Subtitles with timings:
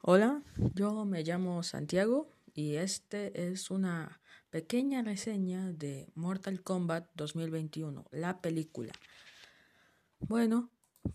[0.00, 0.42] Hola,
[0.74, 8.40] yo me llamo Santiago y este es una pequeña reseña de Mortal Kombat 2021, la
[8.40, 8.92] película.
[10.20, 10.70] Bueno,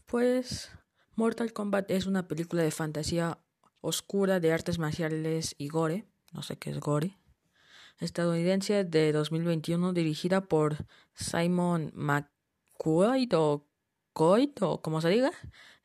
[0.06, 0.70] pues
[1.16, 3.40] Mortal Kombat es una película de fantasía
[3.80, 7.18] oscura de artes marciales y gore, no sé qué es gore,
[8.00, 13.34] estadounidense de 2021 dirigida por Simon McQuaid
[14.14, 15.32] Coit o como se diga,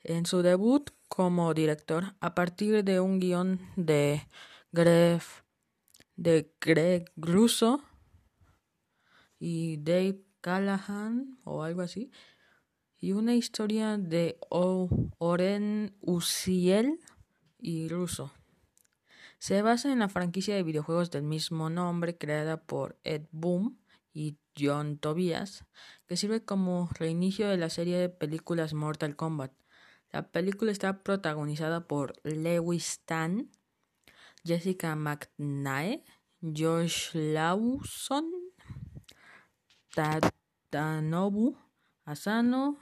[0.03, 4.27] en su debut como director a partir de un guion de
[4.73, 5.23] Greg,
[6.17, 7.83] de Greg Russo
[9.39, 12.11] y Dave Callahan o algo así
[13.01, 16.99] y una historia de Oren Uziel
[17.59, 18.33] y Russo.
[19.39, 23.79] Se basa en la franquicia de videojuegos del mismo nombre creada por Ed Boom
[24.13, 25.65] y John Tobias,
[26.07, 29.53] que sirve como reinicio de la serie de películas Mortal Kombat.
[30.11, 33.51] La película está protagonizada por Lewis Tan,
[34.45, 36.05] Jessica McNae,
[36.41, 38.31] Josh Lawson,
[39.95, 41.57] Tadanobu
[42.05, 42.79] Asano,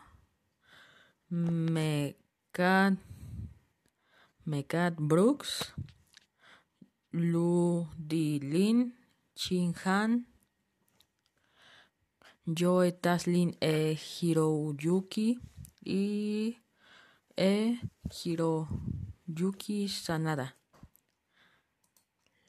[1.28, 2.94] Mekat,
[4.44, 5.74] Mekat Brooks,
[7.10, 8.94] Lu Dilin,
[9.34, 10.26] Chin Han,
[12.46, 15.40] Joe Taslin e Hiroyuki
[15.84, 16.58] y
[17.36, 20.56] e Hiroyuki Sanada.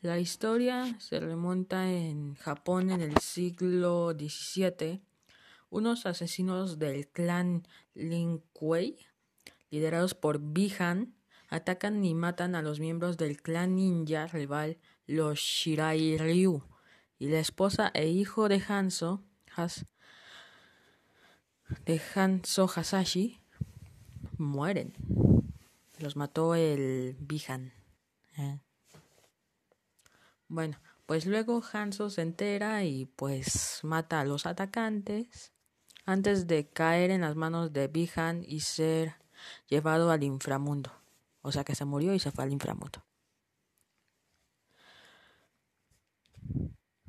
[0.01, 5.01] La historia se remonta en Japón en el siglo XVII.
[5.71, 8.97] Unos asesinos del clan Lin Kuei,
[9.71, 11.15] liderados por Bihan,
[11.49, 16.61] atacan y matan a los miembros del clan ninja rival los Shirai Ryu
[17.17, 19.23] y la esposa e hijo de Hanzo,
[21.85, 23.39] de Hanzo Hasashi
[24.37, 24.93] mueren.
[25.99, 27.73] Los mató el Bihan.
[28.37, 28.59] ¿eh?
[30.47, 35.51] Bueno, pues luego Hanzo se entera y pues mata a los atacantes
[36.05, 39.15] antes de caer en las manos de Bihan y ser
[39.67, 40.91] llevado al inframundo.
[41.41, 43.03] O sea que se murió y se fue al inframundo.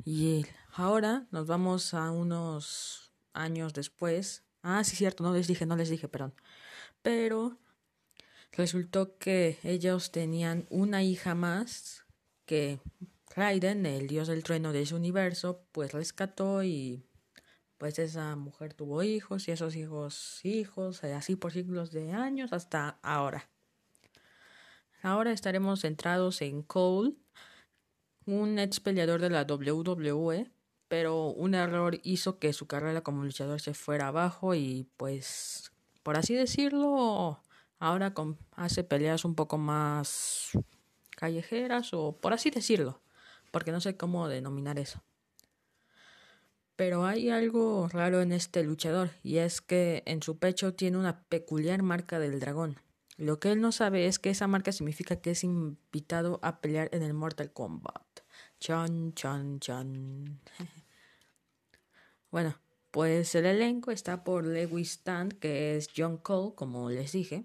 [0.05, 4.45] Y ahora nos vamos a unos años después.
[4.63, 6.35] Ah, sí, cierto, no les dije, no les dije, perdón.
[7.03, 7.59] Pero
[8.53, 12.05] resultó que ellos tenían una hija más
[12.45, 12.81] que
[13.35, 17.05] Raiden, el dios del trueno de ese universo, pues rescató y
[17.77, 22.99] pues esa mujer tuvo hijos y esos hijos hijos, así por siglos de años hasta
[23.03, 23.49] ahora.
[25.03, 27.15] Ahora estaremos centrados en Cole,
[28.27, 30.51] un ex peleador de la WWE,
[30.89, 35.71] pero un error hizo que su carrera como luchador se fuera abajo y pues,
[36.03, 37.41] por así decirlo,
[37.79, 38.15] ahora
[38.57, 40.51] hace peleas un poco más
[41.17, 43.01] callejeras o por así decirlo,
[43.51, 45.03] porque no sé cómo denominar eso.
[46.77, 51.25] Pero hay algo raro en este luchador y es que en su pecho tiene una
[51.25, 52.81] peculiar marca del dragón.
[53.17, 56.89] Lo que él no sabe es que esa marca significa que es invitado a pelear
[56.93, 58.21] en el Mortal Kombat.
[58.61, 60.41] Chan, chan, chan.
[62.31, 62.59] Bueno,
[62.91, 67.45] pues el elenco está por Lewis Stand, que es John Cole, como les dije.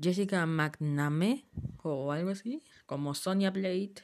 [0.00, 1.46] Jessica McNamee,
[1.82, 3.94] o algo así, como Sonia Blade.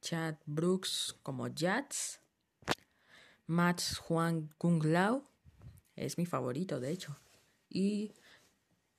[0.00, 2.20] Chad Brooks, como Jats.
[3.46, 5.22] Max Juan Kung Lao,
[5.96, 7.18] es mi favorito, de hecho.
[7.68, 8.12] Y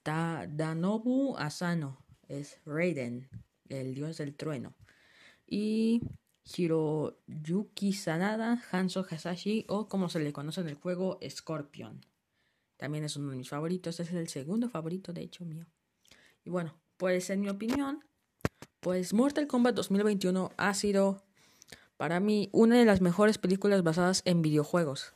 [0.03, 3.27] Danobu Asano es Raiden,
[3.69, 4.75] el dios del trueno.
[5.47, 6.01] Y
[6.45, 12.05] Hiroyuki Sanada, Hanzo Hasashi o como se le conoce en el juego, Scorpion.
[12.77, 15.65] También es uno de mis favoritos, es el segundo favorito de hecho mío.
[16.43, 18.03] Y bueno, pues en mi opinión,
[18.79, 21.23] pues Mortal Kombat 2021 ha sido
[21.97, 25.13] para mí una de las mejores películas basadas en videojuegos.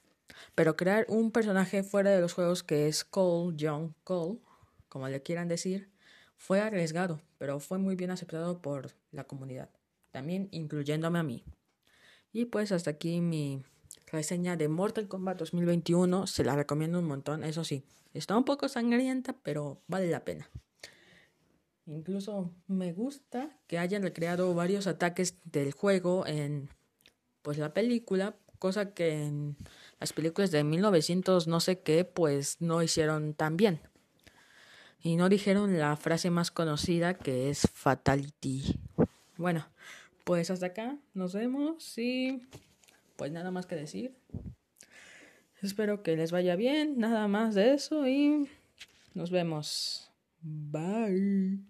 [0.56, 4.40] Pero crear un personaje fuera de los juegos que es Cole, John Cole,
[4.88, 5.92] como le quieran decir,
[6.38, 9.70] fue arriesgado, pero fue muy bien aceptado por la comunidad,
[10.12, 11.44] también incluyéndome a mí.
[12.32, 13.64] Y pues hasta aquí mi
[14.12, 17.84] reseña de Mortal Kombat 2021, se la recomiendo un montón, eso sí,
[18.14, 20.50] está un poco sangrienta, pero vale la pena.
[21.86, 26.70] Incluso me gusta que hayan recreado varios ataques del juego en
[27.42, 29.58] pues la película, cosa que en
[30.00, 33.82] las películas de 1900 no sé qué pues no hicieron tan bien.
[35.02, 38.78] Y no dijeron la frase más conocida que es Fatality.
[39.38, 39.66] Bueno,
[40.30, 42.44] pues hasta acá nos vemos y
[43.16, 44.16] pues nada más que decir.
[45.60, 48.48] Espero que les vaya bien, nada más de eso y
[49.16, 50.12] nos vemos.
[50.44, 51.70] Bye.